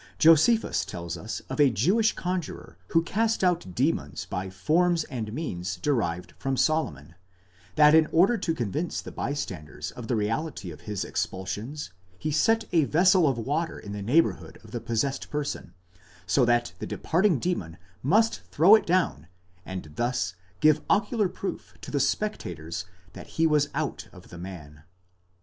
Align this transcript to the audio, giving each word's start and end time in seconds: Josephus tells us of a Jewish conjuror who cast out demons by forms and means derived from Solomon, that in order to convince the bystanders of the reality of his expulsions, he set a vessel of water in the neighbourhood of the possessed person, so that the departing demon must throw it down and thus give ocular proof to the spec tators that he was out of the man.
Josephus 0.17 0.83
tells 0.83 1.15
us 1.15 1.41
of 1.47 1.59
a 1.59 1.69
Jewish 1.69 2.13
conjuror 2.15 2.75
who 2.87 3.03
cast 3.03 3.43
out 3.43 3.75
demons 3.75 4.25
by 4.25 4.49
forms 4.49 5.03
and 5.03 5.31
means 5.31 5.75
derived 5.77 6.33
from 6.39 6.57
Solomon, 6.57 7.13
that 7.75 7.93
in 7.93 8.07
order 8.07 8.35
to 8.35 8.55
convince 8.55 8.99
the 8.99 9.11
bystanders 9.11 9.91
of 9.91 10.07
the 10.07 10.15
reality 10.15 10.71
of 10.71 10.81
his 10.89 11.05
expulsions, 11.05 11.91
he 12.17 12.31
set 12.31 12.63
a 12.71 12.85
vessel 12.85 13.27
of 13.27 13.37
water 13.37 13.77
in 13.77 13.91
the 13.91 14.01
neighbourhood 14.01 14.57
of 14.63 14.71
the 14.71 14.81
possessed 14.81 15.29
person, 15.29 15.75
so 16.25 16.45
that 16.45 16.73
the 16.79 16.87
departing 16.87 17.37
demon 17.37 17.77
must 18.01 18.41
throw 18.49 18.73
it 18.73 18.87
down 18.87 19.27
and 19.67 19.91
thus 19.97 20.33
give 20.61 20.81
ocular 20.89 21.29
proof 21.29 21.75
to 21.81 21.91
the 21.91 21.99
spec 21.99 22.39
tators 22.39 22.85
that 23.13 23.27
he 23.37 23.45
was 23.45 23.69
out 23.75 24.07
of 24.11 24.29
the 24.29 24.39
man. 24.39 24.81